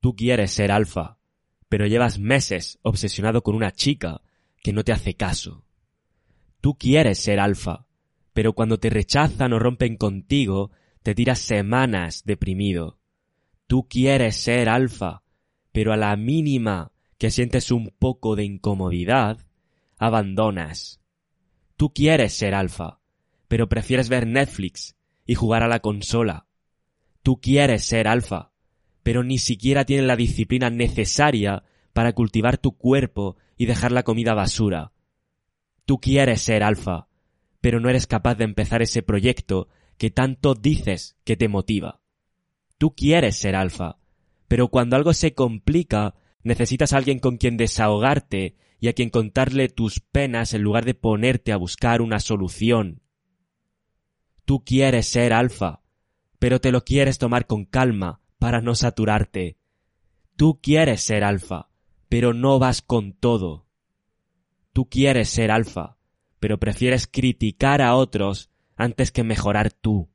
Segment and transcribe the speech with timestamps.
[0.00, 1.18] Tú quieres ser alfa,
[1.68, 4.20] pero llevas meses obsesionado con una chica
[4.62, 5.64] que no te hace caso.
[6.60, 7.86] Tú quieres ser alfa,
[8.32, 10.70] pero cuando te rechazan o rompen contigo,
[11.02, 12.98] te tiras semanas deprimido.
[13.66, 15.22] Tú quieres ser alfa,
[15.72, 19.38] pero a la mínima que sientes un poco de incomodidad,
[19.98, 21.00] abandonas.
[21.76, 23.00] Tú quieres ser alfa,
[23.48, 26.46] pero prefieres ver Netflix y jugar a la consola.
[27.22, 28.52] Tú quieres ser alfa,
[29.02, 34.34] pero ni siquiera tienes la disciplina necesaria para cultivar tu cuerpo y dejar la comida
[34.34, 34.92] basura.
[35.84, 37.08] Tú quieres ser alfa,
[37.60, 42.00] pero no eres capaz de empezar ese proyecto que tanto dices que te motiva.
[42.78, 43.98] Tú quieres ser alfa,
[44.48, 49.68] pero cuando algo se complica, necesitas a alguien con quien desahogarte y a quien contarle
[49.68, 53.02] tus penas en lugar de ponerte a buscar una solución.
[54.44, 55.81] Tú quieres ser alfa,
[56.42, 59.58] pero te lo quieres tomar con calma para no saturarte.
[60.34, 61.70] Tú quieres ser alfa,
[62.08, 63.68] pero no vas con todo.
[64.72, 65.98] Tú quieres ser alfa,
[66.40, 70.10] pero prefieres criticar a otros antes que mejorar tú.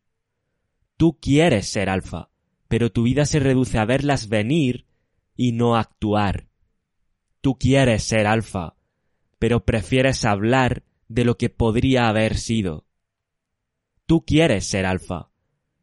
[0.97, 2.29] Tú quieres ser alfa,
[2.67, 4.85] pero tu vida se reduce a verlas venir
[5.37, 6.49] y no actuar.
[7.39, 8.75] Tú quieres ser alfa,
[9.39, 12.85] pero prefieres hablar de lo que podría haber sido.
[14.05, 15.29] Tú quieres ser alfa,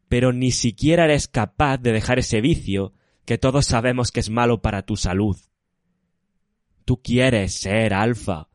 [0.08, 2.92] pero ni siquiera eres capaz de dejar ese vicio
[3.24, 5.36] que todos sabemos que es malo para tu salud.
[6.84, 8.48] Tú quieres ser alfa,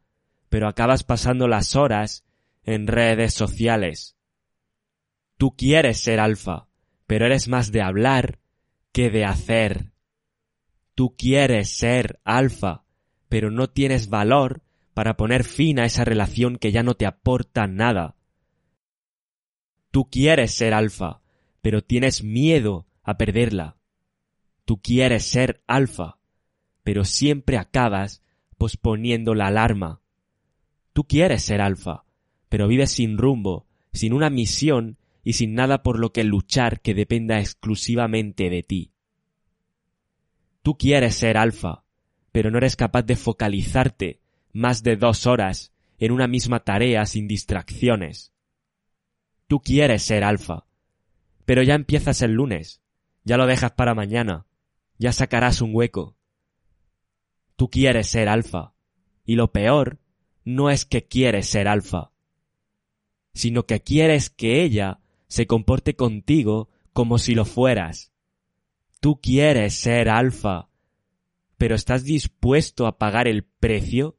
[0.49, 2.25] pero acabas pasando las horas
[2.63, 4.15] en redes sociales.
[5.37, 6.67] Tú quieres ser alfa,
[7.07, 8.39] pero eres más de hablar
[8.91, 9.93] que de hacer.
[10.93, 12.83] Tú quieres ser alfa,
[13.29, 17.67] pero no tienes valor para poner fin a esa relación que ya no te aporta
[17.67, 18.15] nada.
[19.91, 21.18] Tú quieres ser alfa,
[21.61, 23.77] pero tienes miedo a perderla.
[24.65, 26.19] Tú quieres ser alfa,
[26.83, 28.21] pero siempre acabas
[28.57, 30.01] posponiendo la alarma.
[30.93, 32.03] Tú quieres ser alfa,
[32.49, 36.93] pero vives sin rumbo, sin una misión y sin nada por lo que luchar que
[36.93, 38.91] dependa exclusivamente de ti.
[40.61, 41.83] Tú quieres ser alfa,
[42.31, 44.21] pero no eres capaz de focalizarte
[44.51, 48.33] más de dos horas en una misma tarea sin distracciones.
[49.47, 50.65] Tú quieres ser alfa,
[51.49, 52.79] pero ya empiezas el lunes,
[53.23, 54.45] ya lo dejas para mañana,
[54.99, 56.15] ya sacarás un hueco.
[57.55, 58.75] Tú quieres ser alfa,
[59.25, 59.97] y lo peor
[60.45, 62.11] no es que quieres ser alfa,
[63.33, 68.13] sino que quieres que ella se comporte contigo como si lo fueras.
[68.99, 70.69] Tú quieres ser alfa,
[71.57, 74.18] pero ¿estás dispuesto a pagar el precio?